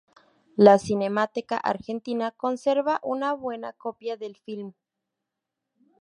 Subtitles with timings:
[0.55, 4.73] La Cinemateca Argentina conserva una buena copia del filme.